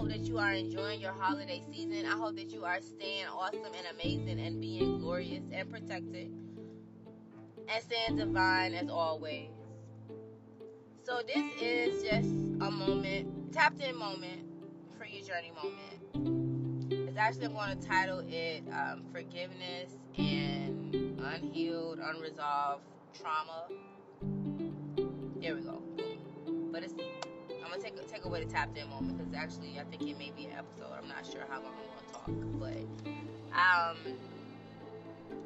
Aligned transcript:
hope 0.00 0.08
that 0.08 0.26
you 0.26 0.38
are 0.38 0.54
enjoying 0.54 0.98
your 0.98 1.12
holiday 1.12 1.62
season. 1.70 2.06
I 2.06 2.16
hope 2.16 2.34
that 2.36 2.50
you 2.50 2.64
are 2.64 2.80
staying 2.80 3.26
awesome 3.26 3.60
and 3.66 3.86
amazing 4.00 4.40
and 4.40 4.58
being 4.58 4.98
glorious 4.98 5.42
and 5.52 5.70
protected 5.70 6.32
and 7.68 7.82
staying 7.82 8.16
divine 8.16 8.72
as 8.72 8.88
always. 8.88 9.50
So 11.02 11.20
this 11.26 11.44
is 11.60 12.02
just 12.02 12.30
a 12.30 12.70
moment, 12.70 13.52
tapped 13.52 13.82
in 13.82 13.94
moment, 13.94 14.40
for 14.96 15.04
your 15.04 15.22
journey 15.22 15.52
moment. 15.62 16.90
It's 16.90 17.18
actually 17.18 17.46
I'm 17.46 17.52
going 17.52 17.78
to 17.78 17.86
title 17.86 18.24
it 18.26 18.62
um, 18.72 19.02
"Forgiveness 19.12 19.90
and 20.16 21.20
Unhealed, 21.20 21.98
Unresolved 21.98 22.84
Trauma." 23.12 23.66
There 25.42 25.56
we 25.56 25.60
go. 25.60 25.89
It's 28.20 28.26
I'm 28.26 28.32
gonna 28.32 28.44
tap 28.44 28.76
in 28.76 28.86
moment 28.90 29.16
because 29.16 29.32
actually 29.32 29.78
I 29.80 29.84
think 29.84 30.02
it 30.02 30.18
may 30.18 30.30
be 30.36 30.44
an 30.44 30.52
episode. 30.52 30.92
I'm 30.94 31.08
not 31.08 31.24
sure 31.24 31.40
how 31.48 31.62
long 31.62 31.72
I'm 31.72 31.88
gonna 31.88 32.50
talk, 32.60 32.60
but 32.60 33.58
um, 33.58 33.96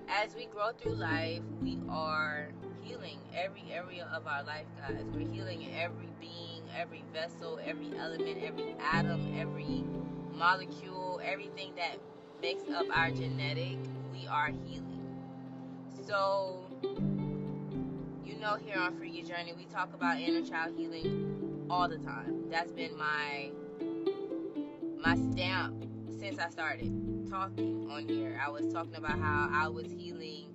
as 0.09 0.34
we 0.34 0.47
grow 0.47 0.73
through 0.73 0.97
life, 0.97 1.42
we 1.62 1.78
are 1.88 2.48
healing 2.83 3.20
every 3.33 3.62
area 3.70 4.09
of 4.12 4.27
our 4.27 4.42
life, 4.42 4.66
guys. 4.80 5.05
We're 5.14 5.30
healing 5.30 5.69
every 5.78 6.09
being, 6.19 6.62
every 6.77 7.05
vessel, 7.12 7.60
every 7.64 7.97
element, 7.97 8.42
every 8.42 8.75
atom, 8.80 9.38
every 9.38 9.84
molecule, 10.34 11.20
everything 11.25 11.75
that 11.77 12.00
makes 12.42 12.69
up 12.70 12.86
our 12.92 13.12
genetic. 13.12 13.78
We 14.12 14.27
are 14.27 14.48
healing. 14.48 15.00
So, 16.09 16.66
you 18.25 18.34
know, 18.41 18.56
here 18.56 18.78
on 18.81 18.98
Free 18.98 19.11
Your 19.11 19.27
Journey, 19.27 19.55
we 19.56 19.66
talk 19.66 19.94
about 19.94 20.20
inner 20.20 20.44
child 20.44 20.75
healing 20.77 21.34
all 21.70 21.89
the 21.89 21.98
time. 21.98 22.51
That's 22.51 22.73
been 22.73 22.97
my 22.97 23.51
my 24.98 25.17
stamp 25.33 25.84
since 26.19 26.39
I 26.39 26.48
started 26.51 27.29
talking 27.31 27.89
on 27.91 28.09
here. 28.09 28.41
I 28.45 28.51
was 28.51 28.73
talking 28.73 28.97
about 28.97 29.19
how 29.19 29.51
I 29.53 29.69
was 29.69 29.91
healing 29.91 30.48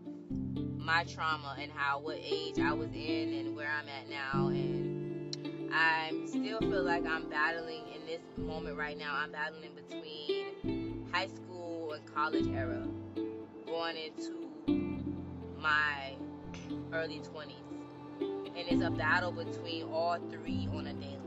my 0.77 1.03
trauma 1.03 1.55
and 1.61 1.71
how 1.71 1.99
what 1.99 2.17
age 2.23 2.59
I 2.59 2.73
was 2.73 2.89
in 2.93 3.33
and 3.33 3.55
where 3.55 3.69
I'm 3.69 3.87
at 3.89 4.09
now 4.09 4.47
and 4.47 5.69
I 5.71 6.11
still 6.25 6.59
feel 6.59 6.83
like 6.83 7.05
I'm 7.05 7.29
battling 7.29 7.83
in 7.95 8.05
this 8.07 8.21
moment 8.37 8.77
right 8.77 8.97
now. 8.97 9.13
I'm 9.15 9.31
battling 9.31 9.71
between 9.75 11.07
high 11.11 11.27
school 11.27 11.93
and 11.93 12.05
college 12.13 12.47
era 12.47 12.87
going 13.67 13.97
into 13.97 14.49
my 15.59 16.15
early 16.91 17.19
20s. 17.19 17.68
And 18.57 18.67
it's 18.67 18.83
a 18.83 18.89
battle 18.89 19.31
between 19.31 19.83
all 19.83 20.17
three 20.31 20.67
on 20.73 20.87
a 20.87 20.93
daily. 20.93 21.19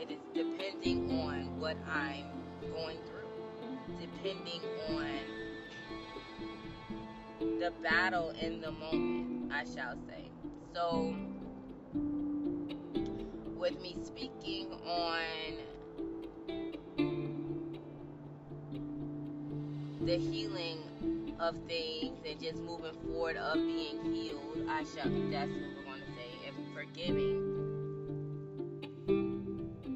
It 0.00 0.10
is 0.10 0.18
depending 0.34 1.10
on 1.20 1.58
what 1.58 1.76
I'm 1.88 2.26
going 2.72 2.98
through, 3.06 3.98
depending 4.00 4.60
on 4.88 5.08
the 7.40 7.72
battle 7.82 8.30
in 8.40 8.60
the 8.60 8.70
moment, 8.70 9.52
I 9.52 9.64
shall 9.64 9.96
say. 10.06 10.30
So, 10.74 11.14
with 13.56 13.80
me 13.80 13.96
speaking 14.02 14.72
on 14.86 15.24
the 20.06 20.16
healing 20.16 20.78
of 21.38 21.56
things 21.66 22.18
and 22.26 22.40
just 22.40 22.58
moving 22.58 22.94
forward 23.06 23.36
of 23.36 23.54
being 23.54 24.02
healed, 24.12 24.66
I 24.68 24.84
shall, 24.84 25.10
that's 25.30 25.50
and 27.06 27.16
forgiving. 27.16 27.46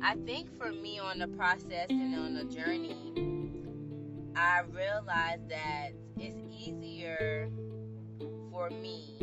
I 0.02 0.16
think 0.26 0.56
for 0.58 0.72
me 0.72 0.98
on 0.98 1.18
the 1.18 1.28
process 1.28 1.86
and 1.88 2.14
on 2.14 2.34
the 2.34 2.44
journey, 2.44 3.12
I 4.36 4.62
realized 4.72 5.48
that 5.48 5.90
it's 6.18 6.36
easier 6.50 7.50
for 8.50 8.70
me 8.70 9.16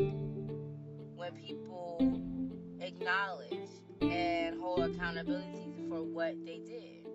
when 1.16 1.34
people 1.34 2.22
acknowledge 2.80 3.70
and 4.02 4.60
hold 4.60 4.80
accountability 4.80 5.74
for 5.88 6.04
what 6.04 6.36
they 6.46 6.60
did. 6.60 7.06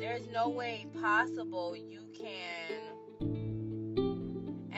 There's 0.00 0.26
no 0.32 0.48
way 0.48 0.86
possible 1.00 1.76
you 1.76 2.00
can, 2.14 2.93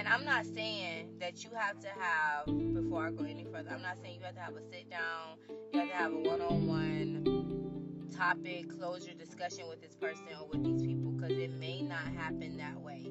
and 0.07 0.15
I'm 0.15 0.25
not 0.25 0.47
saying 0.55 1.09
that 1.19 1.43
you 1.43 1.51
have 1.57 1.81
to 1.81 1.89
have, 1.89 2.47
before 2.47 3.07
I 3.07 3.11
go 3.11 3.25
any 3.25 3.45
further, 3.45 3.71
I'm 3.73 3.83
not 3.83 3.97
saying 4.01 4.19
you 4.21 4.25
have 4.25 4.35
to 4.37 4.41
have 4.41 4.55
a 4.55 4.63
sit 4.71 4.89
down, 4.89 5.37
you 5.73 5.81
have 5.81 5.89
to 5.89 5.95
have 5.97 6.13
a 6.13 6.17
one 6.17 6.41
on 6.41 6.67
one 6.69 8.09
topic, 8.17 8.79
closure 8.79 9.15
discussion 9.15 9.69
with 9.69 9.83
this 9.83 9.97
person 9.97 10.27
or 10.41 10.47
with 10.47 10.63
these 10.63 10.87
people 10.87 11.11
because 11.11 11.37
it 11.37 11.51
may 11.59 11.83
not 11.83 12.07
happen 12.17 12.57
that 12.59 12.81
way. 12.81 13.11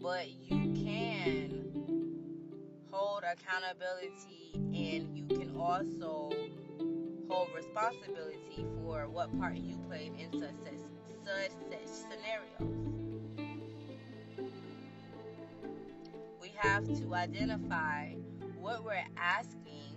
But 0.00 0.30
you 0.30 0.72
can 0.72 1.70
hold 2.90 3.22
accountability 3.22 4.52
and 4.54 5.14
you 5.16 5.26
can 5.26 5.54
also 5.54 6.32
hold 7.28 7.48
responsibility 7.54 8.64
for 8.82 9.06
what 9.08 9.38
part 9.38 9.56
you 9.56 9.76
played 9.86 10.14
in 10.18 10.32
such, 10.40 10.54
such, 11.26 11.50
scenarios. 11.84 12.99
Have 16.60 16.86
to 17.00 17.14
identify 17.14 18.14
what 18.58 18.84
we're 18.84 19.04
asking, 19.16 19.96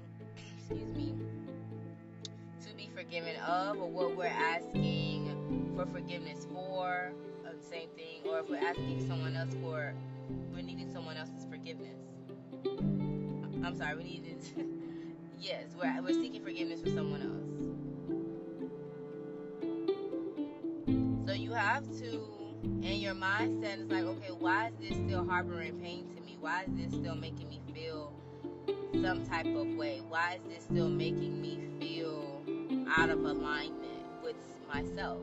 excuse 0.57 0.95
me, 0.95 1.15
to 2.65 2.73
be 2.75 2.89
forgiven 2.95 3.35
of, 3.47 3.77
or 3.77 3.89
what 3.89 4.15
we're 4.15 4.25
asking 4.25 5.73
for 5.75 5.85
forgiveness 5.85 6.47
for, 6.53 7.13
same 7.69 7.89
thing, 7.95 8.21
or 8.29 8.39
if 8.39 8.49
we're 8.49 8.57
asking 8.57 9.05
someone 9.07 9.35
else 9.35 9.53
for, 9.61 9.93
we're 10.53 10.61
needing 10.61 10.91
someone 10.91 11.17
else's 11.17 11.45
forgiveness. 11.49 11.97
I'm 13.63 13.75
sorry, 13.75 13.95
we 13.95 14.03
needed. 14.03 14.43
yes, 15.39 15.67
we're 15.75 16.01
we're 16.01 16.13
seeking 16.13 16.43
forgiveness 16.43 16.81
for 16.81 16.89
someone 16.89 17.21
else. 17.21 17.29
So 21.27 21.33
you 21.33 21.51
have 21.53 21.83
to, 21.99 22.21
in 22.81 22.99
your 22.99 23.15
mindset, 23.15 23.79
it's 23.79 23.91
like, 23.91 24.03
okay, 24.03 24.31
why 24.37 24.67
is 24.67 24.89
this 24.89 24.97
still 24.97 25.25
harboring 25.25 25.79
pain 25.79 26.05
to 26.15 26.21
me? 26.21 26.22
Why 26.43 26.63
is 26.63 26.75
this 26.75 26.99
still 26.99 27.15
making 27.15 27.47
me 27.47 27.61
feel 27.73 28.11
some 29.01 29.25
type 29.25 29.45
of 29.45 29.65
way? 29.75 30.01
Why 30.09 30.33
is 30.35 30.53
this 30.53 30.65
still 30.65 30.89
making 30.89 31.41
me 31.41 31.57
feel 31.79 32.41
out 32.97 33.09
of 33.09 33.23
alignment 33.23 34.03
with 34.21 34.35
myself? 34.67 35.19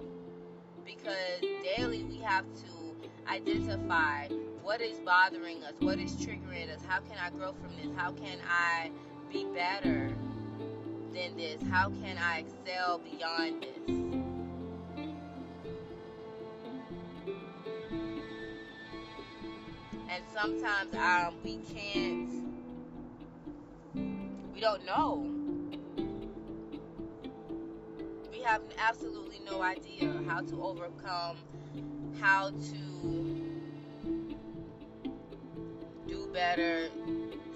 Because 0.82 1.42
daily 1.76 2.04
we 2.04 2.20
have 2.20 2.46
to 2.46 3.10
identify 3.28 4.28
what 4.62 4.80
is 4.80 4.96
bothering 5.00 5.62
us, 5.62 5.74
what 5.80 5.98
is 5.98 6.12
triggering 6.12 6.74
us, 6.74 6.82
how 6.88 7.00
can 7.00 7.18
I 7.22 7.28
grow 7.28 7.52
from 7.52 7.76
this, 7.76 7.94
how 7.98 8.12
can 8.12 8.38
I 8.48 8.90
be 9.30 9.44
better 9.44 10.08
than 11.12 11.36
this, 11.36 11.60
how 11.70 11.90
can 12.02 12.16
I 12.16 12.46
excel 12.46 12.98
beyond 12.98 13.66
this. 13.86 14.19
Sometimes 20.32 20.94
um, 20.94 21.34
we 21.44 21.58
can't, 21.74 22.30
we 24.54 24.60
don't 24.60 24.84
know. 24.86 25.26
We 28.30 28.40
have 28.42 28.62
absolutely 28.78 29.40
no 29.40 29.62
idea 29.62 30.22
how 30.26 30.40
to 30.40 30.62
overcome, 30.62 31.36
how 32.20 32.50
to 32.50 33.50
do 36.06 36.28
better, 36.32 36.88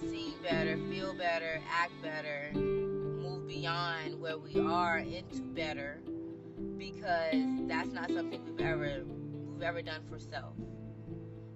see 0.00 0.34
better, 0.42 0.76
feel 0.90 1.14
better, 1.14 1.60
act 1.70 1.92
better, 2.02 2.50
move 2.54 3.48
beyond 3.48 4.20
where 4.20 4.38
we 4.38 4.58
are 4.60 4.98
into 4.98 5.40
better 5.40 6.00
because 6.76 7.34
that's 7.66 7.92
not 7.92 8.10
something 8.10 8.44
we've 8.44 8.60
ever 8.66 9.04
we've 9.04 9.62
ever 9.62 9.82
done 9.82 10.02
for 10.10 10.18
self. 10.18 10.54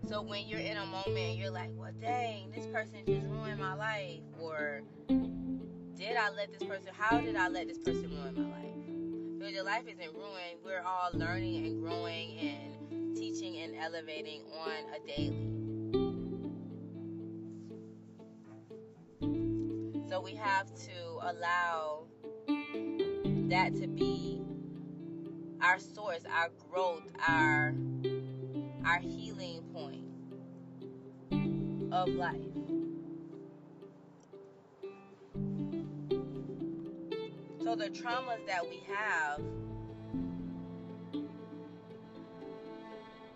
So 0.08 0.22
when 0.22 0.49
you're 0.49 0.58
in 0.58 0.78
a 0.78 0.87
moment 0.87 1.37
you're 1.37 1.50
like, 1.50 1.69
well 1.75 1.93
dang, 2.00 2.50
this 2.50 2.64
person 2.66 3.00
just 3.06 3.26
ruined 3.26 3.60
my 3.60 3.75
life 3.75 4.22
or 4.40 4.81
did 5.08 6.16
I 6.16 6.31
let 6.31 6.50
this 6.50 6.66
person 6.66 6.88
how 6.96 7.20
did 7.20 7.37
I 7.37 7.49
let 7.49 7.69
this 7.69 7.76
person 7.76 8.08
ruin 8.10 8.34
my 8.34 8.44
life? 8.44 9.38
Because 9.38 9.52
your 9.52 9.64
life 9.64 9.82
isn't 9.87 10.14
ruined. 10.14 10.60
We're 10.64 10.81
all 10.81 11.10
learning 11.12 11.66
and 11.66 11.82
growing 11.82 12.38
and 12.38 13.14
teaching 13.16 13.58
and 13.58 13.76
elevating 13.76 14.40
on 14.58 14.72
a 14.94 15.06
daily. 15.06 15.44
So 20.08 20.22
we 20.22 20.34
have 20.37 20.75
to 20.75 21.19
allow 21.20 22.06
that 23.50 23.76
to 23.76 23.87
be 23.87 24.40
our 25.61 25.78
source, 25.78 26.22
our 26.32 26.49
growth, 26.70 27.12
our 27.28 27.75
our 28.87 29.00
healing 29.00 29.61
point 29.75 29.97
of 32.02 32.08
life. 32.10 32.36
So 37.64 37.74
the 37.74 37.90
traumas 37.90 38.46
that 38.46 38.62
we 38.62 38.80
have, 38.86 39.40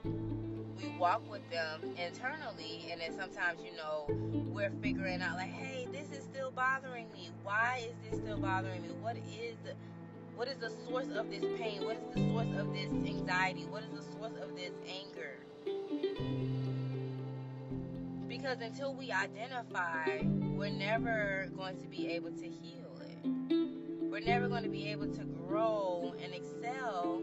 we 0.04 0.88
walk 0.98 1.28
with 1.28 1.42
them 1.50 1.80
internally, 1.98 2.86
and 2.90 3.00
then 3.00 3.12
sometimes, 3.12 3.60
you 3.64 3.76
know, 3.76 4.06
we're 4.52 4.70
figuring 4.80 5.20
out, 5.20 5.36
like, 5.36 5.50
hey, 5.50 5.88
this 5.90 6.16
is 6.16 6.24
still 6.24 6.52
bothering 6.52 7.10
me. 7.12 7.30
Why 7.42 7.88
is 7.88 8.10
this 8.10 8.20
still 8.20 8.38
bothering 8.38 8.82
me? 8.82 8.90
What 9.00 9.16
is 9.16 9.56
the 9.64 9.74
what 10.36 10.48
is 10.48 10.56
the 10.56 10.70
source 10.88 11.08
of 11.14 11.30
this 11.30 11.44
pain? 11.58 11.84
What 11.84 11.96
is 11.96 12.14
the 12.14 12.30
source 12.30 12.58
of 12.58 12.72
this 12.72 12.88
anxiety? 12.90 13.66
What 13.66 13.82
is 13.82 13.90
the 13.90 14.12
source 14.16 14.32
of 14.42 14.56
this 14.56 14.72
anger? 14.88 15.36
Because 18.42 18.60
until 18.60 18.92
we 18.92 19.12
identify 19.12 20.20
we're 20.56 20.68
never 20.68 21.48
going 21.56 21.80
to 21.80 21.86
be 21.86 22.08
able 22.08 22.32
to 22.32 22.48
heal 22.48 23.00
it 23.00 23.18
we're 24.10 24.18
never 24.18 24.48
going 24.48 24.64
to 24.64 24.68
be 24.68 24.88
able 24.88 25.06
to 25.06 25.22
grow 25.24 26.12
and 26.20 26.34
excel 26.34 27.22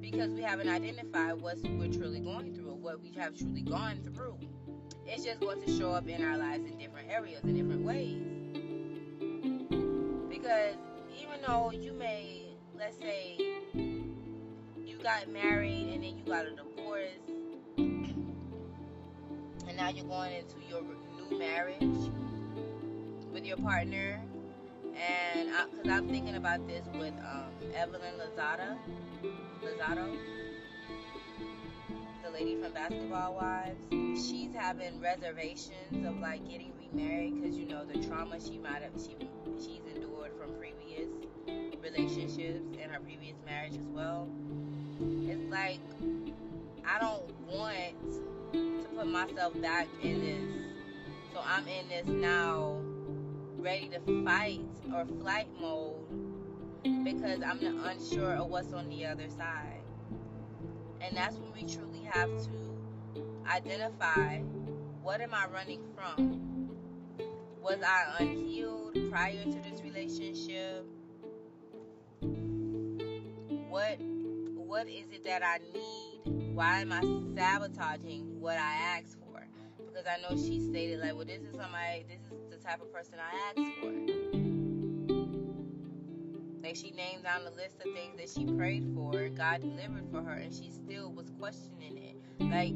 because 0.00 0.30
we 0.30 0.42
haven't 0.42 0.68
identified 0.68 1.40
what 1.40 1.58
we're 1.76 1.92
truly 1.92 2.20
going 2.20 2.54
through 2.54 2.70
or 2.70 2.76
what 2.76 3.02
we 3.02 3.10
have 3.10 3.36
truly 3.36 3.62
gone 3.62 3.98
through. 4.04 4.38
It's 5.06 5.24
just 5.24 5.40
going 5.40 5.60
to 5.62 5.76
show 5.76 5.90
up 5.90 6.08
in 6.08 6.22
our 6.22 6.38
lives 6.38 6.64
in 6.70 6.78
different 6.78 7.10
areas, 7.10 7.42
in 7.42 7.56
different 7.56 7.84
ways. 7.84 8.22
Because 10.30 10.76
even 11.20 11.40
though 11.46 11.72
you 11.72 11.92
may, 11.92 12.54
let's 12.78 12.96
say, 12.98 13.36
you 13.74 14.98
got 15.02 15.28
married 15.28 15.88
and 15.92 16.04
then 16.04 16.16
you 16.16 16.24
got 16.24 16.46
a 16.46 16.50
divorce, 16.50 17.10
now 19.84 19.90
you're 19.90 20.06
going 20.06 20.32
into 20.32 20.54
your 20.66 20.80
new 20.82 21.38
marriage 21.38 22.10
with 23.34 23.44
your 23.44 23.58
partner, 23.58 24.18
and 24.96 25.50
because 25.72 25.92
I'm 25.92 26.08
thinking 26.08 26.36
about 26.36 26.66
this 26.66 26.86
with 26.94 27.12
um, 27.18 27.52
Evelyn 27.74 28.14
Lozada 28.18 28.78
Lozado, 29.62 30.16
the 32.24 32.30
lady 32.30 32.56
from 32.62 32.72
Basketball 32.72 33.34
Wives, 33.34 33.78
she's 34.26 34.54
having 34.54 35.02
reservations 35.02 36.06
of 36.06 36.18
like 36.18 36.48
getting 36.48 36.72
remarried 36.90 37.42
because 37.42 37.58
you 37.58 37.66
know 37.66 37.84
the 37.84 38.02
trauma 38.06 38.40
she 38.40 38.56
might 38.56 38.80
have 38.80 38.92
she 38.96 39.14
she's 39.58 39.82
endured 39.94 40.32
from 40.40 40.54
previous 40.54 41.10
relationships 41.82 42.64
and 42.80 42.90
her 42.90 43.00
previous 43.00 43.36
marriage 43.44 43.74
as 43.74 43.86
well. 43.92 44.30
It's 45.28 45.50
like 45.50 45.80
I 46.86 46.98
don't 47.00 47.22
want 47.50 48.33
put 48.94 49.06
myself 49.08 49.60
back 49.60 49.88
in 50.02 50.20
this, 50.20 50.54
so 51.32 51.40
I'm 51.44 51.66
in 51.66 51.88
this 51.88 52.06
now, 52.06 52.80
ready 53.58 53.88
to 53.88 54.00
fight 54.24 54.60
or 54.94 55.04
flight 55.20 55.48
mode 55.60 55.94
because 57.04 57.40
I'm 57.42 57.60
unsure 57.84 58.34
of 58.34 58.48
what's 58.48 58.72
on 58.72 58.88
the 58.88 59.06
other 59.06 59.28
side. 59.28 59.80
And 61.00 61.16
that's 61.16 61.36
when 61.36 61.52
we 61.52 61.62
truly 61.72 62.02
have 62.12 62.30
to 62.44 62.50
identify 63.50 64.38
what 65.02 65.20
am 65.20 65.34
I 65.34 65.46
running 65.52 65.82
from? 65.94 66.70
Was 67.60 67.78
I 67.84 68.22
unhealed 68.22 68.96
prior 69.10 69.42
to 69.42 69.62
this 69.68 69.82
relationship? 69.82 70.86
What 73.68 73.98
what 74.00 74.88
is 74.88 75.10
it 75.12 75.24
that 75.24 75.42
I 75.42 75.58
need? 75.72 76.13
Why 76.24 76.80
am 76.80 76.92
I 76.92 77.00
sabotaging 77.36 78.40
what 78.40 78.56
I 78.56 78.74
asked 78.96 79.16
for? 79.18 79.46
Because 79.76 80.06
I 80.06 80.20
know 80.22 80.36
she 80.36 80.60
stated 80.60 81.00
like, 81.00 81.14
well, 81.14 81.24
this 81.24 81.42
is 81.42 81.54
somebody, 81.54 82.04
this 82.08 82.20
is 82.32 82.50
the 82.50 82.56
type 82.56 82.80
of 82.80 82.92
person 82.92 83.18
I 83.18 83.34
asked 83.48 83.72
for. 83.80 83.92
Like 86.62 86.76
she 86.76 86.92
named 86.92 87.24
down 87.24 87.42
a 87.42 87.50
list 87.50 87.76
of 87.84 87.92
things 87.92 88.16
that 88.18 88.30
she 88.30 88.46
prayed 88.56 88.90
for, 88.94 89.28
God 89.28 89.60
delivered 89.60 90.08
for 90.10 90.22
her, 90.22 90.32
and 90.32 90.54
she 90.54 90.70
still 90.70 91.12
was 91.12 91.30
questioning 91.38 91.98
it. 91.98 92.16
Like, 92.40 92.74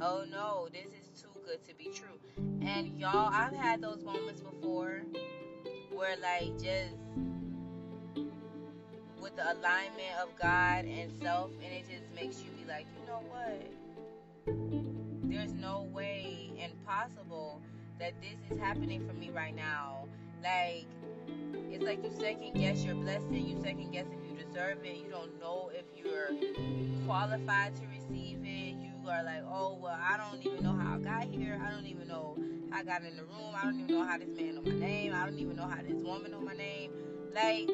oh 0.00 0.24
no, 0.28 0.68
this 0.72 0.86
is 0.86 1.08
too 1.20 1.30
good 1.46 1.64
to 1.68 1.74
be 1.76 1.90
true. 1.94 2.18
And 2.66 2.98
y'all, 2.98 3.30
I've 3.32 3.54
had 3.54 3.80
those 3.80 4.02
moments 4.02 4.40
before 4.40 5.02
where 5.92 6.16
like 6.16 6.58
just 6.60 6.96
with 9.20 9.36
the 9.36 9.44
alignment 9.44 10.14
of 10.20 10.28
God 10.40 10.84
and 10.84 11.12
self, 11.22 11.50
and 11.62 11.72
it 11.72 11.84
just 11.88 12.04
makes 12.14 12.42
you 12.42 12.50
be 12.50 12.68
like, 12.68 12.86
you 13.00 13.06
know 13.06 13.22
what? 13.28 13.62
There's 15.24 15.54
no 15.54 15.86
way 15.92 16.52
impossible 16.56 17.60
that 17.98 18.14
this 18.22 18.38
is 18.50 18.58
happening 18.58 19.06
for 19.06 19.12
me 19.14 19.30
right 19.30 19.54
now. 19.54 20.06
Like 20.42 20.86
it's 21.70 21.84
like 21.84 22.02
you 22.02 22.10
second 22.18 22.54
guess 22.54 22.84
your 22.84 22.94
blessing. 22.94 23.46
You 23.46 23.60
second 23.62 23.92
guess 23.92 24.06
if 24.06 24.30
you 24.30 24.44
deserve 24.44 24.78
it. 24.84 24.96
You 24.96 25.10
don't 25.10 25.38
know 25.40 25.70
if 25.74 25.84
you're 25.96 26.30
qualified 27.06 27.76
to 27.76 27.82
receive 27.86 28.38
it. 28.42 28.74
You 28.76 29.08
are 29.08 29.22
like, 29.22 29.42
oh 29.50 29.78
well, 29.80 29.98
I 30.00 30.16
don't 30.16 30.44
even 30.44 30.62
know 30.62 30.72
how 30.72 30.94
I 30.94 30.98
got 30.98 31.24
here. 31.24 31.60
I 31.62 31.70
don't 31.70 31.86
even 31.86 32.08
know 32.08 32.36
how 32.70 32.80
I 32.80 32.84
got 32.84 33.02
in 33.02 33.16
the 33.16 33.24
room. 33.24 33.54
I 33.54 33.64
don't 33.64 33.80
even 33.80 33.94
know 33.94 34.04
how 34.04 34.18
this 34.18 34.28
man 34.28 34.54
know 34.54 34.62
my 34.62 34.78
name. 34.78 35.12
I 35.14 35.26
don't 35.26 35.38
even 35.38 35.56
know 35.56 35.66
how 35.66 35.82
this 35.82 36.02
woman 36.02 36.30
know 36.30 36.40
my 36.40 36.54
name. 36.54 36.90
Like 37.34 37.68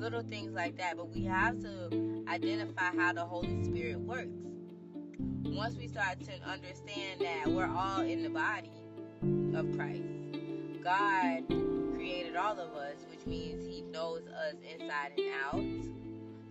little 0.00 0.22
things 0.22 0.52
like 0.54 0.78
that. 0.78 0.96
But 0.96 1.10
we 1.10 1.24
have 1.24 1.60
to 1.60 2.24
identify 2.26 2.90
how 2.96 3.12
the 3.12 3.24
Holy 3.24 3.62
Spirit 3.64 4.00
works. 4.00 4.28
Once 5.44 5.76
we 5.76 5.86
start 5.86 6.18
to 6.20 6.32
understand 6.48 7.20
that 7.20 7.46
we're 7.48 7.70
all 7.70 8.00
in 8.00 8.22
the 8.22 8.30
body 8.30 8.70
of 9.54 9.70
Christ, 9.76 10.02
God 10.82 11.44
created 11.94 12.34
all 12.34 12.58
of 12.58 12.74
us, 12.74 13.04
which 13.10 13.26
means 13.26 13.66
He 13.66 13.82
knows 13.82 14.22
us 14.28 14.54
inside 14.72 15.12
and 15.18 15.26
out. 15.44 15.62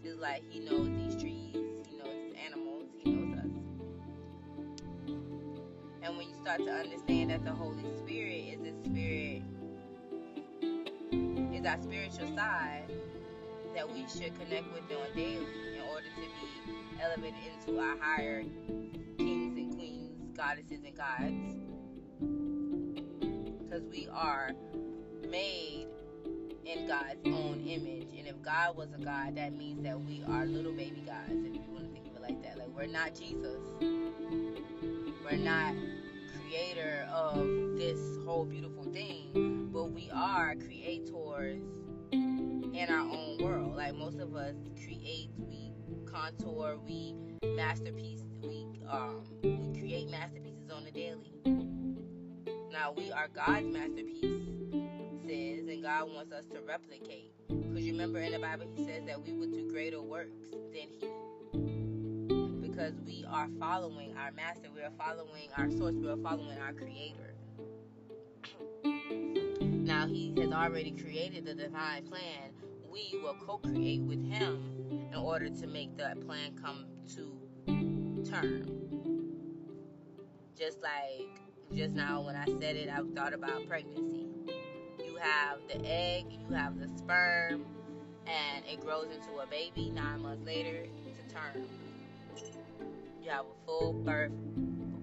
Just 0.04 0.20
like 0.20 0.44
He 0.50 0.60
knows 0.60 0.88
these 0.88 1.20
trees, 1.20 1.56
He 1.90 1.98
knows 1.98 2.14
these 2.14 2.36
animals, 2.46 2.86
He 3.04 3.10
knows 3.10 3.40
us. 3.40 3.46
And 6.04 6.18
when 6.18 6.30
you 6.30 6.36
start 6.42 6.60
to 6.60 6.72
understand 6.72 7.32
that 7.32 7.44
the 7.44 7.52
Holy 7.52 7.84
Spirit 7.98 8.46
is 8.54 8.60
the 8.62 8.90
Spirit, 8.90 9.42
is 11.12 11.66
our 11.66 11.82
spiritual 11.82 12.28
side 12.36 12.84
that 13.80 13.90
we 13.94 14.06
should 14.10 14.38
connect 14.38 14.66
with 14.74 14.84
on 14.92 15.16
daily 15.16 15.38
in 15.38 15.82
order 15.90 16.08
to 16.14 16.20
be 16.20 17.02
elevated 17.02 17.40
into 17.66 17.80
our 17.80 17.96
higher 18.02 18.44
kings 19.18 19.58
and 19.58 19.74
queens, 19.74 20.36
goddesses 20.36 20.82
and 20.86 20.98
gods. 20.98 21.34
Because 23.64 23.84
we 23.90 24.10
are 24.12 24.52
made 25.30 25.88
in 26.66 26.88
God's 26.90 27.26
own 27.26 27.64
image. 27.66 28.10
And 28.18 28.28
if 28.28 28.42
God 28.42 28.76
was 28.76 28.90
a 28.94 29.02
God, 29.02 29.38
that 29.38 29.54
means 29.54 29.82
that 29.84 29.98
we 29.98 30.24
are 30.28 30.46
little 30.46 30.74
baby 30.74 31.02
gods, 31.06 31.32
if 31.32 31.54
you 31.56 31.72
want 31.72 31.86
to 31.86 31.92
think 31.94 32.08
of 32.08 32.18
it 32.18 32.22
like 32.22 32.44
that. 32.44 32.58
Like, 32.58 32.76
we're 32.76 32.86
not 32.86 33.16
Jesus. 33.16 33.62
We're 33.80 35.38
not 35.38 35.74
creator 36.42 37.08
of 37.14 37.38
this 37.78 37.98
whole 38.26 38.44
beautiful 38.44 38.84
thing, 38.92 39.70
but 39.72 39.86
we 39.92 40.10
are 40.14 40.56
creators 40.56 41.79
in 42.74 42.90
our 42.90 43.00
own 43.00 43.38
world. 43.42 43.76
Like, 43.76 43.96
most 43.96 44.20
of 44.20 44.36
us 44.36 44.56
create, 44.84 45.30
we 45.38 45.74
contour, 46.06 46.78
we 46.86 47.16
masterpiece, 47.44 48.24
we, 48.42 48.68
um, 48.90 49.24
we 49.44 49.80
create 49.80 50.10
masterpieces 50.10 50.70
on 50.72 50.86
the 50.86 50.92
daily. 50.92 51.34
Now, 52.72 52.94
we 52.96 53.12
are 53.12 53.28
God's 53.28 53.68
masterpiece 53.68 54.50
says 55.30 55.68
and 55.68 55.84
God 55.84 56.10
wants 56.14 56.34
us 56.34 56.46
to 56.48 56.62
replicate. 56.62 57.32
Because 57.48 57.86
remember 57.86 58.20
in 58.20 58.32
the 58.32 58.40
Bible, 58.40 58.66
He 58.76 58.84
says 58.84 59.04
that 59.06 59.22
we 59.22 59.34
would 59.34 59.52
do 59.52 59.70
greater 59.70 60.02
works 60.02 60.36
than 60.74 60.90
He. 61.00 62.68
Because 62.68 62.94
we 63.06 63.26
are 63.30 63.48
following 63.60 64.16
our 64.18 64.32
Master, 64.32 64.70
we 64.74 64.82
are 64.82 64.92
following 64.98 65.50
our 65.58 65.70
source, 65.70 65.94
we 65.96 66.10
are 66.10 66.18
following 66.18 66.58
our 66.58 66.74
Creator. 66.74 67.36
Now, 70.00 70.08
He 70.08 70.34
has 70.38 70.52
already 70.52 70.92
created 70.92 71.46
the 71.46 71.54
divine 71.54 72.08
plan. 72.08 72.52
We 72.92 73.20
will 73.22 73.36
co 73.46 73.58
create 73.58 74.02
with 74.02 74.24
Him 74.32 75.10
in 75.12 75.16
order 75.16 75.50
to 75.50 75.68
make 75.68 75.98
that 75.98 76.26
plan 76.26 76.56
come 76.62 76.86
to 77.16 78.24
term. 78.30 78.70
Just 80.58 80.82
like 80.82 81.28
just 81.74 81.96
now 81.96 82.22
when 82.22 82.36
I 82.36 82.46
said 82.46 82.76
it, 82.76 82.90
I 82.90 83.02
thought 83.14 83.34
about 83.34 83.68
pregnancy 83.68 84.28
You 85.06 85.18
have 85.18 85.60
the 85.68 85.86
egg, 85.86 86.26
you 86.32 86.56
have 86.56 86.80
the 86.80 86.88
sperm, 86.98 87.66
and 88.26 88.66
it 88.66 88.80
grows 88.80 89.08
into 89.14 89.40
a 89.40 89.48
baby 89.48 89.92
nine 89.92 90.22
months 90.22 90.46
later 90.46 90.86
to 90.86 91.34
term. 91.34 91.68
You 93.22 93.32
have 93.32 93.46
a 93.46 93.66
full 93.66 93.94
birth, 93.94 94.32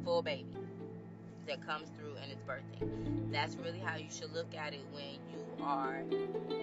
full 0.05 0.23
baby 0.23 0.66
that 1.47 1.65
comes 1.65 1.89
through 1.97 2.17
and 2.23 2.33
it's 2.33 2.43
birthing. 2.43 3.33
That's 3.33 3.57
really 3.57 3.79
how 3.79 3.97
you 3.97 4.09
should 4.11 4.33
look 4.33 4.55
at 4.55 4.73
it 4.75 4.81
when 4.93 5.15
you 5.31 5.65
are 5.65 6.03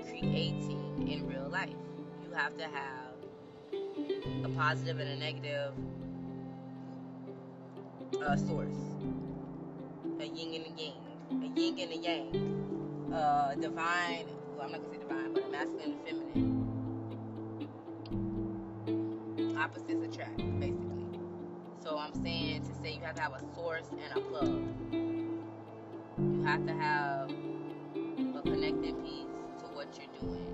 creating 0.07 1.07
in 1.09 1.27
real 1.27 1.49
life. 1.49 1.69
You 2.23 2.33
have 2.33 2.57
to 2.57 2.63
have 2.63 3.13
a 4.43 4.49
positive 4.49 4.99
and 4.99 5.09
a 5.09 5.15
negative 5.17 5.73
uh, 8.21 8.35
source, 8.35 8.75
a 10.19 10.25
yin 10.25 10.61
and 10.61 10.65
a 10.65 10.81
yang, 10.81 10.93
a 11.31 11.59
yin 11.59 11.79
and 11.79 11.91
a 11.91 11.95
yang 11.95 13.13
uh, 13.13 13.55
divine, 13.55 14.25
well, 14.57 14.65
I'm 14.65 14.71
not 14.71 14.81
gonna 14.81 14.93
say 14.93 14.99
divine, 14.99 15.33
but 15.33 15.43
a 15.45 15.49
masculine 15.49 15.91
and 15.91 16.33
feminine. 16.33 16.63
opposites 19.57 20.03
attract, 20.03 20.37
basically. 20.59 20.92
So 21.83 21.97
I'm 21.97 22.13
saying 22.23 22.61
to 22.61 22.73
say 22.81 22.93
you 22.93 23.01
have 23.01 23.15
to 23.15 23.21
have 23.21 23.33
a 23.33 23.41
source 23.53 23.89
and 23.91 24.17
a 24.17 24.21
plug. 24.21 24.63
You 26.17 26.43
have 26.45 26.65
to 26.65 26.73
have 26.73 27.29
a 27.29 28.41
connecting 28.41 28.95
piece 29.03 29.27
to 29.59 29.65
what 29.73 29.87
you're 29.97 30.07
doing. 30.21 30.47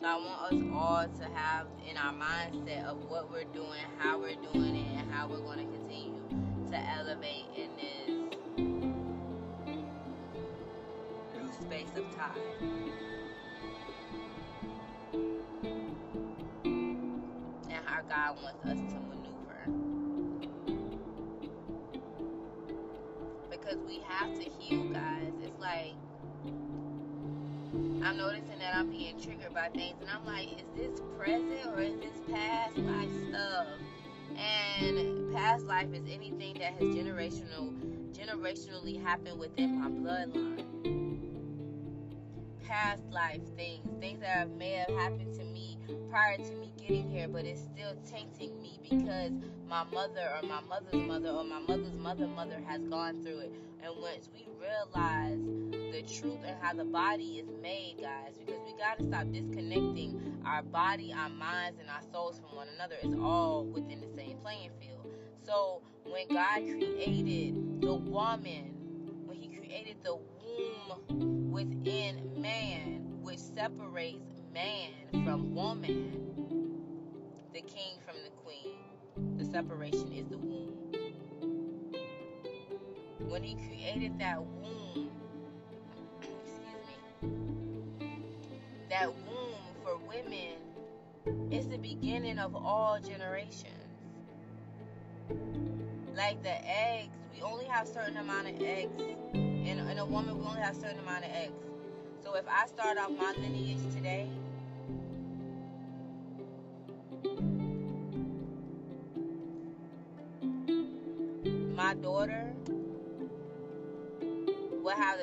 So 0.00 0.06
I 0.06 0.14
want 0.14 0.52
us 0.52 0.62
all 0.72 1.08
to 1.18 1.24
have 1.34 1.66
in 1.90 1.96
our 1.96 2.12
mindset 2.12 2.84
of 2.84 2.98
what 3.10 3.28
we're 3.28 3.42
doing, 3.52 3.82
how 3.98 4.20
we're 4.20 4.36
doing 4.52 4.76
it, 4.76 5.00
and 5.00 5.10
how 5.10 5.26
we're 5.26 5.38
going 5.38 5.58
to 5.58 5.64
continue 5.64 6.14
to 6.70 6.76
elevate 6.76 7.46
in 7.56 7.70
this 7.76 8.06
new 11.34 11.52
space 11.60 11.90
of 11.96 12.08
time. 12.14 13.21
God 18.12 18.36
wants 18.42 18.62
us 18.66 18.76
to 18.92 18.98
maneuver. 19.08 19.60
Because 23.50 23.78
we 23.86 24.00
have 24.06 24.34
to 24.34 24.50
heal, 24.58 24.84
guys. 24.92 25.32
It's 25.42 25.58
like 25.58 25.94
I'm 28.04 28.18
noticing 28.18 28.58
that 28.58 28.74
I'm 28.76 28.90
being 28.90 29.18
triggered 29.18 29.54
by 29.54 29.70
things, 29.70 29.96
and 30.02 30.10
I'm 30.10 30.26
like, 30.26 30.48
is 30.52 30.66
this 30.76 31.00
present 31.16 31.66
or 31.68 31.80
is 31.80 31.94
this 32.00 32.20
past 32.30 32.76
life 32.76 33.10
stuff? 33.30 33.66
And 34.36 35.32
past 35.34 35.64
life 35.64 35.88
is 35.94 36.02
anything 36.10 36.58
that 36.58 36.74
has 36.74 36.82
generational, 36.82 37.72
generationally 38.12 39.02
happened 39.02 39.38
within 39.38 39.80
my 39.80 39.88
bloodline. 39.88 40.66
Past 42.68 43.04
life 43.10 43.40
things, 43.56 43.88
things 44.00 44.20
that 44.20 44.50
may 44.50 44.72
have 44.72 44.90
happened 44.98 45.32
to 45.38 45.44
me 45.44 45.51
prior 46.12 46.36
to 46.36 46.54
me 46.56 46.70
getting 46.78 47.08
here, 47.08 47.26
but 47.26 47.46
it's 47.46 47.62
still 47.62 47.94
tainting 48.04 48.60
me 48.60 48.78
because 48.82 49.32
my 49.66 49.82
mother 49.84 50.28
or 50.36 50.46
my 50.46 50.60
mother's 50.68 51.08
mother 51.08 51.30
or 51.30 51.42
my 51.42 51.58
mother's 51.60 51.94
mother 51.94 52.26
mother 52.26 52.60
has 52.66 52.82
gone 52.82 53.22
through 53.22 53.38
it. 53.38 53.52
And 53.82 53.94
once 53.98 54.28
we 54.30 54.46
realize 54.60 55.38
the 55.90 56.02
truth 56.02 56.40
and 56.46 56.54
how 56.60 56.74
the 56.74 56.84
body 56.84 57.38
is 57.38 57.48
made, 57.62 57.96
guys, 58.02 58.36
because 58.36 58.60
we 58.66 58.74
got 58.78 58.98
to 58.98 59.06
stop 59.06 59.32
disconnecting 59.32 60.42
our 60.44 60.62
body, 60.62 61.14
our 61.16 61.30
minds, 61.30 61.80
and 61.80 61.88
our 61.88 62.02
souls 62.12 62.38
from 62.38 62.56
one 62.56 62.68
another. 62.74 62.96
It's 63.02 63.14
all 63.14 63.64
within 63.64 64.02
the 64.02 64.14
same 64.14 64.36
playing 64.42 64.72
field. 64.78 65.06
So 65.42 65.80
when 66.04 66.28
God 66.28 66.58
created 66.58 67.80
the 67.80 67.94
woman, 67.94 68.74
when 69.24 69.38
He 69.38 69.48
created 69.48 69.96
the 70.04 70.16
womb 70.16 71.50
within 71.50 72.38
man, 72.38 73.18
which 73.22 73.38
separates 73.38 74.31
man 74.52 74.90
from 75.24 75.54
woman, 75.54 76.12
the 77.54 77.60
king 77.62 77.96
from 78.04 78.16
the 78.22 78.30
queen, 78.44 78.76
the 79.38 79.44
separation 79.44 80.12
is 80.12 80.26
the 80.28 80.36
womb. 80.36 80.92
When 83.28 83.42
He 83.42 83.54
created 83.54 84.18
that 84.18 84.42
womb, 84.42 85.10
excuse 86.20 86.82
me, 86.86 88.08
that 88.90 89.08
womb 89.26 89.54
for 89.82 89.96
women 90.06 91.50
is 91.50 91.68
the 91.68 91.78
beginning 91.78 92.38
of 92.38 92.54
all 92.54 92.98
generations. 93.00 93.68
Like 96.14 96.42
the 96.42 96.68
eggs, 96.68 97.08
we 97.34 97.40
only 97.40 97.64
have 97.64 97.88
certain 97.88 98.18
amount 98.18 98.48
of 98.48 98.60
eggs. 98.60 98.92
In, 99.32 99.78
in 99.78 99.98
a 99.98 100.04
woman, 100.04 100.38
we 100.38 100.44
only 100.44 100.60
have 100.60 100.76
certain 100.76 100.98
amount 100.98 101.24
of 101.24 101.30
eggs. 101.30 101.54
So 102.22 102.34
if 102.34 102.44
I 102.48 102.66
start 102.66 102.98
off 102.98 103.10
my 103.10 103.32
lineage 103.38 103.82
today, 103.94 104.28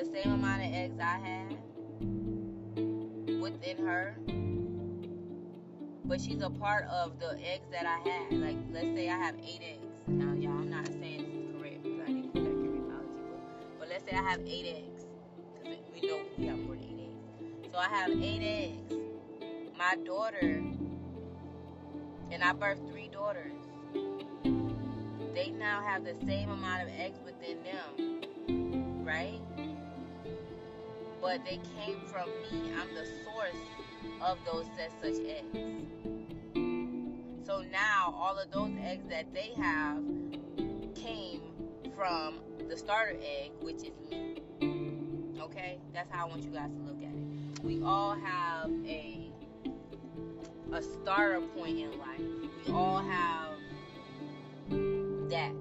the 0.00 0.06
same 0.06 0.32
amount 0.32 0.62
of 0.64 0.72
eggs 0.72 0.98
I 0.98 1.18
had 1.18 1.58
within 3.40 3.76
her. 3.86 4.16
But 6.04 6.20
she's 6.20 6.40
a 6.40 6.48
part 6.48 6.86
of 6.86 7.18
the 7.20 7.38
eggs 7.44 7.66
that 7.70 7.84
I 7.84 7.98
had. 8.08 8.32
Like, 8.32 8.56
let's 8.72 8.86
say 8.96 9.10
I 9.10 9.16
have 9.16 9.34
eight 9.36 9.60
eggs. 9.62 9.86
Now, 10.06 10.32
y'all, 10.32 10.52
I'm 10.52 10.70
not 10.70 10.86
saying 10.86 11.24
this 11.26 11.34
is 11.34 11.50
correct 11.60 11.82
because 11.82 12.00
I 12.00 12.06
didn't 12.06 12.32
conduct 12.32 12.56
every 12.56 12.80
policy 12.80 13.20
book. 13.28 13.40
But 13.78 13.88
let's 13.90 14.04
say 14.10 14.16
I 14.16 14.22
have 14.22 14.40
eight 14.40 14.66
eggs. 14.66 15.04
Because 15.62 15.78
we 15.94 16.08
know 16.08 16.20
we 16.38 16.46
have 16.46 16.58
more 16.58 16.76
than 16.76 16.84
eight 16.84 17.00
eggs. 17.04 17.68
So 17.70 17.78
I 17.78 17.88
have 17.88 18.10
eight 18.10 18.42
eggs. 18.42 18.94
My 19.78 19.96
daughter, 20.04 20.62
and 22.32 22.42
I 22.42 22.52
birthed 22.54 22.90
three 22.90 23.08
daughters. 23.08 23.52
They 25.34 25.50
now 25.50 25.82
have 25.82 26.04
the 26.04 26.14
same 26.26 26.50
amount 26.50 26.84
of 26.84 26.88
eggs 26.98 27.18
within 27.24 27.58
them. 27.62 29.04
Right? 29.04 29.40
But 31.20 31.44
they 31.44 31.60
came 31.76 32.00
from 32.06 32.28
me. 32.28 32.72
I'm 32.80 32.94
the 32.94 33.06
source 33.24 33.56
of 34.20 34.38
those 34.44 34.66
such 35.02 35.14
eggs. 35.26 35.58
So 37.46 37.62
now 37.72 38.14
all 38.16 38.38
of 38.38 38.50
those 38.50 38.72
eggs 38.82 39.04
that 39.08 39.32
they 39.34 39.52
have 39.56 40.02
came 40.94 41.42
from 41.94 42.40
the 42.68 42.76
starter 42.76 43.16
egg, 43.22 43.50
which 43.60 43.82
is 43.82 43.92
me. 44.10 44.42
Okay? 45.40 45.78
That's 45.92 46.10
how 46.10 46.26
I 46.26 46.28
want 46.28 46.44
you 46.44 46.50
guys 46.50 46.70
to 46.70 46.80
look 46.82 47.02
at 47.02 47.14
it. 47.14 47.64
We 47.64 47.82
all 47.82 48.14
have 48.14 48.70
a 48.86 49.30
a 50.72 50.82
starter 50.82 51.40
point 51.40 51.78
in 51.78 51.98
life. 51.98 52.20
We 52.66 52.72
all 52.72 52.98
have 52.98 53.50
that. 55.30 55.52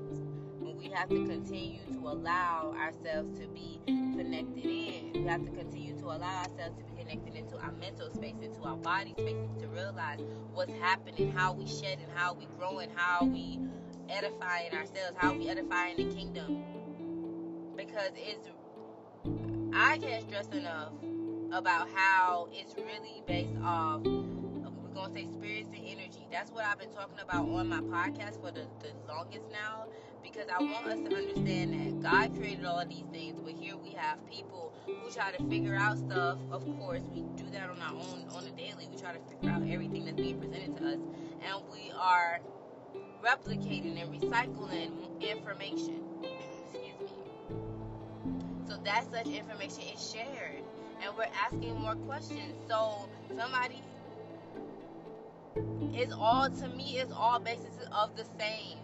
We 0.89 0.95
have 0.95 1.09
to 1.09 1.27
continue 1.27 1.81
to 1.93 1.99
allow 1.99 2.73
ourselves 2.75 3.39
to 3.39 3.47
be 3.49 3.79
connected 3.85 4.65
in. 4.65 5.11
We 5.13 5.23
have 5.27 5.45
to 5.45 5.51
continue 5.51 5.95
to 5.99 6.05
allow 6.05 6.41
ourselves 6.41 6.77
to 6.79 6.83
be 6.83 6.93
connected 6.97 7.35
into 7.35 7.57
our 7.59 7.71
mental 7.73 8.09
space, 8.09 8.33
into 8.41 8.63
our 8.63 8.75
body 8.75 9.13
space, 9.19 9.35
to 9.61 9.67
realize 9.67 10.19
what's 10.51 10.73
happening, 10.81 11.31
how 11.31 11.53
we 11.53 11.67
shed 11.67 11.99
and 12.01 12.11
how 12.15 12.33
we 12.33 12.47
grow 12.57 12.79
and 12.79 12.91
how 12.95 13.23
we 13.23 13.59
edifying 14.09 14.73
ourselves, 14.73 15.15
how 15.17 15.31
we 15.33 15.47
edifying 15.47 15.95
the 15.95 16.05
kingdom. 16.05 16.63
Because 17.75 18.09
it's 18.15 18.49
I 19.71 19.99
can't 19.99 20.23
stress 20.23 20.47
enough 20.47 20.93
about 21.51 21.87
how 21.93 22.47
it's 22.51 22.73
really 22.75 23.21
based 23.27 23.53
off 23.63 24.01
we're 24.03 24.89
gonna 24.95 25.13
say 25.13 25.27
spirits 25.31 25.69
and 25.71 25.85
energy. 25.85 26.27
That's 26.31 26.51
what 26.51 26.65
I've 26.65 26.79
been 26.79 26.91
talking 26.91 27.19
about 27.21 27.47
on 27.47 27.69
my 27.69 27.81
podcast 27.81 28.41
for 28.41 28.51
the, 28.51 28.65
the 28.79 28.89
longest 29.07 29.45
now 29.51 29.85
because 30.31 30.47
I 30.49 30.61
want 30.61 30.87
us 30.87 30.99
to 31.09 31.15
understand 31.15 31.73
that 31.73 32.01
God 32.01 32.35
created 32.37 32.65
all 32.65 32.79
of 32.79 32.89
these 32.89 33.05
things, 33.11 33.39
but 33.43 33.53
here 33.53 33.75
we 33.77 33.91
have 33.91 34.17
people 34.29 34.73
who 34.85 35.11
try 35.11 35.31
to 35.31 35.43
figure 35.49 35.75
out 35.75 35.97
stuff. 35.97 36.37
Of 36.51 36.65
course, 36.77 37.01
we 37.13 37.21
do 37.35 37.49
that 37.51 37.69
on 37.69 37.81
our 37.81 37.93
own 37.93 38.25
on 38.35 38.45
a 38.45 38.51
daily. 38.51 38.87
We 38.91 38.97
try 38.97 39.13
to 39.13 39.19
figure 39.29 39.49
out 39.49 39.63
everything 39.67 40.05
that's 40.05 40.17
being 40.17 40.39
presented 40.39 40.77
to 40.77 40.87
us, 40.89 40.99
and 41.41 41.63
we 41.71 41.91
are 41.97 42.39
replicating 43.23 44.01
and 44.01 44.21
recycling 44.21 44.91
information. 45.21 46.03
Excuse 46.21 47.11
me. 47.11 47.55
So 48.67 48.77
that 48.83 49.11
such 49.11 49.27
information 49.27 49.83
is 49.93 50.11
shared, 50.13 50.63
and 51.01 51.17
we're 51.17 51.27
asking 51.45 51.75
more 51.79 51.95
questions. 51.95 52.53
So 52.67 53.09
somebody 53.35 53.81
is 55.97 56.13
all 56.13 56.49
to 56.49 56.67
me 56.69 56.99
is 56.99 57.11
all 57.11 57.39
basis 57.39 57.75
of 57.91 58.15
the 58.15 58.25
same 58.37 58.77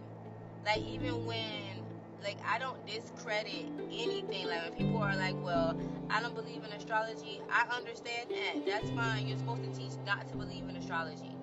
like 0.65 0.81
even 0.81 1.25
when 1.25 1.85
like 2.23 2.37
I 2.51 2.57
don't 2.59 2.83
discredit 2.87 3.67
anything. 3.91 4.47
Like 4.47 4.63
when 4.63 4.73
people 4.73 5.01
are 5.01 5.15
like, 5.15 5.35
"Well, 5.41 5.79
I 6.09 6.21
don't 6.21 6.35
believe 6.35 6.63
in 6.63 6.71
astrology," 6.71 7.41
I 7.49 7.75
understand 7.75 8.29
that. 8.31 8.65
That's 8.65 8.89
fine. 8.91 9.27
You're 9.27 9.37
supposed 9.37 9.63
to 9.63 9.69
teach 9.79 9.93
not 10.05 10.27
to 10.29 10.35
believe 10.35 10.67
in 10.67 10.75
astrology. 10.75 11.37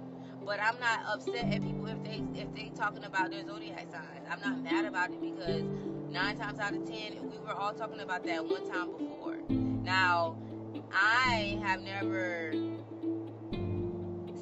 But 0.45 0.59
I'm 0.61 0.79
not 0.81 1.00
upset 1.09 1.45
at 1.52 1.62
people 1.62 1.87
if 1.87 2.02
they 2.02 2.23
if 2.35 2.52
they 2.55 2.73
talking 2.76 3.05
about 3.05 3.31
their 3.31 3.47
zodiac 3.47 3.87
signs. 3.91 4.26
I'm 4.29 4.41
not 4.41 4.62
mad 4.62 4.85
about 4.87 5.11
it 5.11 5.21
because 5.23 5.62
nine 6.11 6.37
times 6.37 6.59
out 6.59 6.75
of 6.75 6.85
ten, 6.85 7.31
we 7.31 7.38
were 7.38 7.52
all 7.52 7.73
talking 7.73 8.00
about 8.00 8.25
that 8.25 8.45
one 8.45 8.69
time 8.69 8.91
before. 8.91 9.37
Now, 9.49 10.37
I 10.93 11.61
have 11.62 11.81
never 11.81 12.72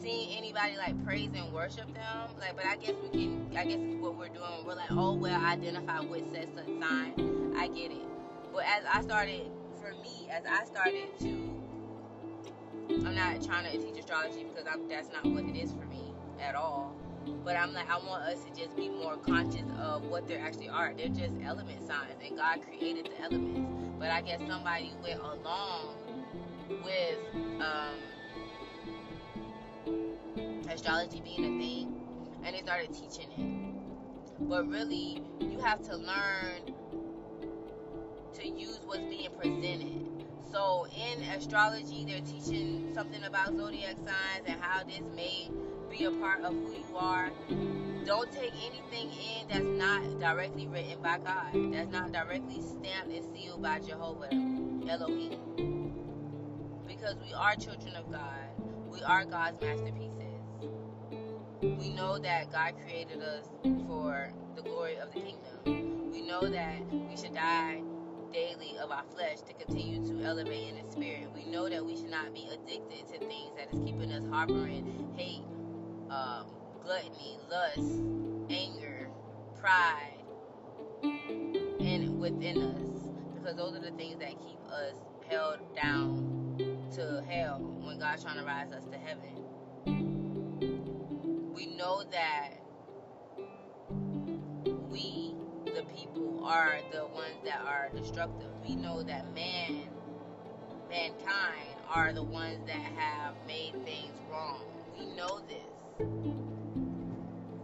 seen 0.00 0.36
anybody 0.36 0.76
like 0.76 1.04
praise 1.04 1.30
and 1.34 1.52
worship 1.52 1.92
them. 1.94 2.28
Like, 2.38 2.56
but 2.56 2.66
I 2.66 2.76
guess 2.76 2.94
we 3.02 3.08
can. 3.08 3.46
I 3.56 3.64
guess 3.64 3.78
what 4.00 4.16
we're 4.16 4.28
doing. 4.28 4.64
We're 4.64 4.74
like, 4.74 4.90
oh 4.90 5.14
well, 5.14 5.44
identify 5.44 6.00
what 6.00 6.20
says 6.32 6.48
such 6.54 6.66
sign. 6.80 7.54
I 7.56 7.68
get 7.68 7.90
it. 7.90 8.06
But 8.52 8.64
as 8.64 8.84
I 8.92 9.02
started, 9.02 9.42
for 9.80 9.90
me, 10.02 10.28
as 10.30 10.44
I 10.48 10.64
started 10.64 11.18
to, 11.20 11.50
I'm 13.06 13.14
not 13.14 13.42
trying 13.42 13.70
to 13.70 13.78
teach 13.78 13.98
astrology 13.98 14.44
because 14.44 14.66
I'm, 14.70 14.88
that's 14.88 15.10
not 15.12 15.24
what 15.26 15.44
it 15.44 15.56
is 15.56 15.72
for 15.72 15.86
me 15.86 16.14
at 16.40 16.54
all. 16.54 16.94
But 17.44 17.56
I'm 17.56 17.72
like, 17.74 17.88
I 17.90 17.98
want 17.98 18.24
us 18.24 18.44
to 18.44 18.50
just 18.54 18.76
be 18.76 18.88
more 18.88 19.16
conscious 19.16 19.66
of 19.78 20.04
what 20.04 20.26
they 20.26 20.36
actually 20.36 20.68
are. 20.68 20.92
They're 20.96 21.08
just 21.08 21.34
element 21.44 21.86
signs, 21.86 22.16
and 22.26 22.36
God 22.36 22.60
created 22.62 23.06
the 23.06 23.22
elements. 23.22 23.70
But 23.98 24.10
I 24.10 24.22
guess 24.22 24.40
somebody 24.48 24.92
went 25.02 25.20
along 25.20 25.94
with 26.82 27.18
um, 27.60 27.94
astrology 30.70 31.20
being 31.20 31.44
a 31.44 31.58
thing, 31.60 31.94
and 32.44 32.54
they 32.54 32.60
started 32.60 32.92
teaching 32.92 33.28
it. 33.36 34.48
But 34.48 34.68
really, 34.68 35.22
you 35.40 35.58
have 35.60 35.82
to 35.82 35.96
learn 35.96 36.74
to 38.34 38.48
use 38.48 38.80
what's 38.86 39.00
being 39.00 39.28
presented. 39.38 40.06
So 40.50 40.86
in 40.96 41.22
astrology, 41.24 42.04
they're 42.04 42.20
teaching 42.20 42.92
something 42.94 43.22
about 43.24 43.56
zodiac 43.56 43.96
signs 43.96 44.46
and 44.46 44.60
how 44.60 44.82
this 44.84 45.02
may 45.14 45.50
be 45.90 46.04
a 46.04 46.10
part 46.12 46.42
of 46.42 46.54
who 46.54 46.72
you 46.72 46.96
are. 46.96 47.30
Don't 48.06 48.32
take 48.32 48.52
anything 48.54 49.10
in 49.12 49.48
that's 49.48 49.64
not 49.64 50.18
directly 50.18 50.66
written 50.66 51.00
by 51.02 51.18
God. 51.18 51.72
That's 51.72 51.90
not 51.90 52.12
directly 52.12 52.62
stamped 52.62 53.12
and 53.12 53.24
sealed 53.36 53.62
by 53.62 53.80
Jehovah, 53.80 54.28
Elohim. 54.88 55.92
Because 56.88 57.16
we 57.24 57.32
are 57.34 57.54
children 57.56 57.94
of 57.94 58.10
God. 58.10 58.48
We 58.90 59.02
are 59.02 59.24
God's 59.24 59.60
masterpieces. 59.60 60.29
We 61.62 61.90
know 61.90 62.18
that 62.18 62.50
God 62.50 62.74
created 62.82 63.20
us 63.20 63.44
for 63.86 64.32
the 64.56 64.62
glory 64.62 64.96
of 64.96 65.12
the 65.12 65.20
kingdom. 65.20 66.10
We 66.10 66.22
know 66.22 66.40
that 66.48 66.80
we 66.90 67.14
should 67.18 67.34
die 67.34 67.82
daily 68.32 68.78
of 68.78 68.90
our 68.90 69.04
flesh 69.14 69.40
to 69.46 69.52
continue 69.52 70.02
to 70.06 70.24
elevate 70.24 70.68
in 70.68 70.82
the 70.82 70.90
spirit. 70.90 71.28
We 71.34 71.44
know 71.44 71.68
that 71.68 71.84
we 71.84 71.96
should 71.96 72.10
not 72.10 72.32
be 72.32 72.48
addicted 72.50 73.08
to 73.08 73.18
things 73.18 73.52
that 73.58 73.74
is 73.74 73.80
keeping 73.84 74.10
us 74.10 74.24
harboring 74.30 75.12
hate, 75.16 75.44
um, 76.10 76.46
gluttony, 76.82 77.38
lust, 77.50 78.00
anger, 78.48 79.10
pride, 79.60 80.14
and 81.02 82.18
within 82.18 82.62
us. 82.62 83.10
Because 83.34 83.56
those 83.56 83.76
are 83.76 83.80
the 83.80 83.90
things 83.98 84.18
that 84.20 84.30
keep 84.30 84.58
us 84.72 84.94
held 85.28 85.58
down 85.76 86.56
to 86.94 87.22
hell 87.28 87.58
when 87.82 87.98
God's 87.98 88.24
trying 88.24 88.38
to 88.38 88.44
rise 88.44 88.72
us 88.72 88.84
to 88.86 88.96
heaven. 88.96 89.44
That 92.10 92.54
we 94.90 95.34
the 95.66 95.82
people 95.94 96.42
are 96.44 96.80
the 96.90 97.06
ones 97.06 97.36
that 97.44 97.60
are 97.60 97.90
destructive. 97.94 98.48
We 98.66 98.74
know 98.74 99.02
that 99.02 99.32
man, 99.34 99.82
mankind, 100.88 101.76
are 101.88 102.12
the 102.12 102.22
ones 102.22 102.58
that 102.66 102.80
have 102.80 103.34
made 103.46 103.74
things 103.84 104.18
wrong. 104.30 104.64
We 104.98 105.06
know 105.14 105.40
this. 105.46 106.06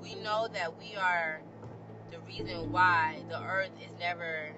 We 0.02 0.14
know 0.22 0.48
that 0.52 0.78
we 0.78 0.94
are 0.96 1.40
the 2.12 2.20
reason 2.20 2.70
why 2.70 3.16
the 3.28 3.42
earth 3.42 3.70
is 3.82 3.98
never, 3.98 4.50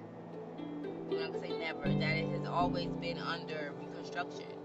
I'm 1.10 1.18
not 1.18 1.32
going 1.32 1.42
to 1.42 1.48
say 1.48 1.56
never, 1.56 1.88
that 1.88 2.16
it 2.16 2.28
has 2.30 2.46
always 2.46 2.88
been 3.00 3.18
under 3.18 3.72
reconstruction. 3.80 4.57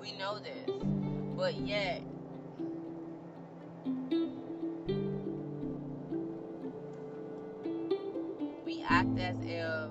We 0.00 0.12
know 0.12 0.38
this. 0.38 0.70
But 1.36 1.54
yet, 1.56 2.02
we 8.64 8.84
act 8.88 9.18
as 9.18 9.36
if 9.42 9.90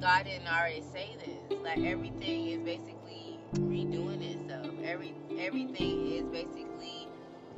God 0.00 0.24
didn't 0.24 0.48
already 0.48 0.82
say 0.92 1.16
this. 1.18 1.58
Like 1.62 1.80
everything 1.80 2.48
is 2.48 2.60
basically 2.60 3.38
redoing 3.54 4.22
itself. 4.22 4.74
Every 4.84 5.14
everything 5.38 6.12
is 6.12 6.24
basically 6.24 7.08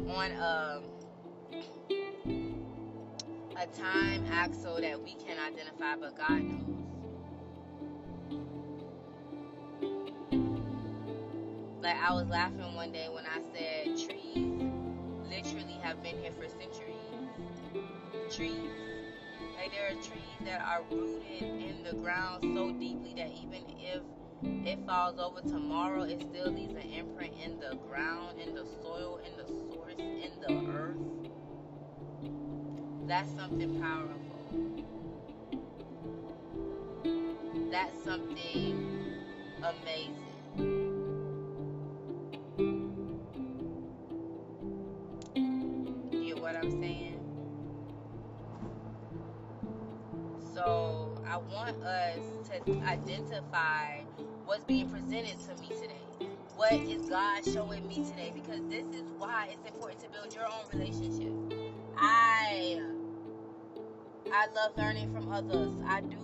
on 0.08 0.32
a 0.32 0.82
a 3.56 3.66
time 3.78 4.24
axle 4.32 4.80
that 4.80 5.00
we 5.00 5.14
can 5.14 5.38
identify, 5.38 5.94
but 5.96 6.16
God 6.16 6.42
knows. 6.42 6.61
I 12.04 12.12
was 12.12 12.26
laughing 12.26 12.74
one 12.74 12.90
day 12.90 13.06
when 13.08 13.24
I 13.24 13.40
said 13.54 13.96
trees 13.96 14.60
literally 15.30 15.78
have 15.82 16.02
been 16.02 16.18
here 16.18 16.32
for 16.32 16.48
centuries. 16.48 16.96
Trees. 18.34 18.56
Like 19.56 19.70
there 19.70 19.86
are 19.86 20.02
trees 20.02 20.40
that 20.44 20.60
are 20.62 20.82
rooted 20.90 21.42
in 21.42 21.84
the 21.84 21.94
ground 21.94 22.42
so 22.42 22.72
deeply 22.72 23.14
that 23.16 23.30
even 23.30 23.62
if 23.78 24.02
it 24.66 24.84
falls 24.84 25.20
over 25.20 25.42
tomorrow, 25.42 26.02
it 26.02 26.20
still 26.22 26.50
leaves 26.50 26.74
an 26.74 26.90
imprint 26.90 27.34
in 27.40 27.60
the 27.60 27.76
ground, 27.88 28.40
in 28.40 28.52
the 28.56 28.66
soil, 28.82 29.20
in 29.24 29.36
the 29.36 29.46
source, 29.46 29.94
in 29.96 30.32
the 30.40 30.72
earth. 30.72 30.96
That's 33.06 33.30
something 33.36 33.80
powerful. 33.80 34.18
That's 37.70 38.02
something 38.02 39.14
amazing. 39.62 40.31
Want 51.52 51.82
us 51.82 52.18
to 52.48 52.80
identify 52.82 54.00
what's 54.44 54.64
being 54.64 54.88
presented 54.90 55.38
to 55.40 55.54
me 55.60 55.68
today. 55.68 56.30
What 56.56 56.72
is 56.72 57.08
God 57.08 57.44
showing 57.44 57.86
me 57.88 58.04
today? 58.04 58.32
Because 58.34 58.60
this 58.68 58.86
is 58.86 59.04
why 59.18 59.48
it's 59.52 59.66
important 59.68 60.00
to 60.02 60.10
build 60.10 60.34
your 60.34 60.46
own 60.46 60.64
relationship. 60.72 61.32
I 61.96 62.80
I 64.32 64.46
love 64.54 64.76
learning 64.76 65.12
from 65.12 65.30
others. 65.30 65.72
I 65.86 66.00
do. 66.00 66.18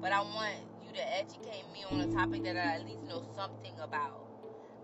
But 0.00 0.12
I 0.12 0.20
want 0.20 0.54
you 0.86 0.92
to 0.94 1.16
educate 1.18 1.64
me 1.72 1.84
on 1.90 2.00
a 2.00 2.12
topic 2.12 2.44
that 2.44 2.56
I 2.56 2.76
at 2.76 2.86
least 2.86 3.02
know 3.04 3.22
something 3.34 3.74
about. 3.80 4.31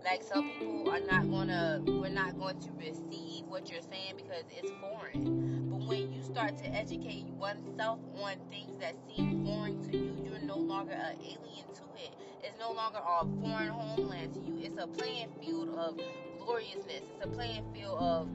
Like 0.03 0.23
some 0.23 0.49
people 0.57 0.89
are 0.89 0.99
not 0.99 1.29
gonna, 1.29 1.81
we're 1.85 2.09
not 2.09 2.37
going 2.39 2.59
to 2.59 2.69
receive 2.79 3.45
what 3.47 3.69
you're 3.69 3.81
saying 3.81 4.13
because 4.15 4.43
it's 4.49 4.71
foreign. 4.81 5.69
But 5.69 5.87
when 5.87 6.11
you 6.11 6.21
start 6.23 6.57
to 6.59 6.67
educate 6.67 7.25
oneself 7.37 7.99
on 8.21 8.35
things 8.49 8.79
that 8.79 8.95
seem 9.07 9.45
foreign 9.45 9.83
to 9.89 9.97
you, 9.97 10.15
you're 10.23 10.39
no 10.39 10.57
longer 10.57 10.93
an 10.93 11.17
alien 11.19 11.67
to 11.73 11.83
it. 11.97 12.15
It's 12.43 12.57
no 12.59 12.71
longer 12.71 12.99
a 12.99 13.25
foreign 13.41 13.69
homeland 13.69 14.33
to 14.35 14.39
you. 14.39 14.59
It's 14.63 14.81
a 14.81 14.87
playing 14.87 15.29
field 15.41 15.69
of 15.77 15.99
gloriousness. 16.39 17.03
It's 17.15 17.25
a 17.25 17.27
playing 17.27 17.65
field 17.73 17.99
of 17.99 18.29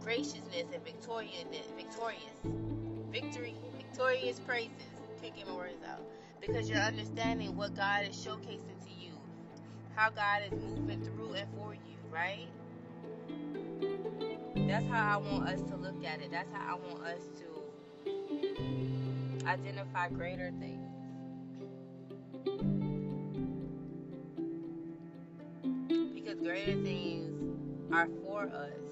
graciousness 0.00 0.66
and 0.72 0.84
victorious, 0.84 1.44
victorious, 1.76 2.20
victory, 3.10 3.54
victorious 3.76 4.38
praises. 4.40 4.70
Can't 5.20 5.34
get 5.34 5.48
my 5.48 5.56
words 5.56 5.82
out 5.90 6.02
because 6.40 6.68
you're 6.68 6.78
understanding 6.78 7.56
what 7.56 7.74
God 7.74 8.04
is 8.04 8.14
showcasing 8.14 8.75
how 9.96 10.10
God 10.10 10.42
is 10.52 10.52
moving 10.52 11.02
through 11.02 11.32
and 11.32 11.48
for 11.56 11.72
you, 11.74 11.96
right? 12.12 12.46
That's 14.68 14.86
how 14.86 15.14
I 15.14 15.16
want 15.16 15.48
us 15.48 15.62
to 15.70 15.76
look 15.76 16.04
at 16.04 16.20
it. 16.20 16.30
That's 16.30 16.52
how 16.52 16.76
I 16.76 16.92
want 16.92 17.02
us 17.06 17.22
to 17.38 17.46
identify 19.46 20.10
greater 20.10 20.52
things. 20.60 20.82
Because 26.14 26.40
greater 26.40 26.74
things 26.82 27.32
are 27.92 28.08
for 28.22 28.42
us. 28.42 28.85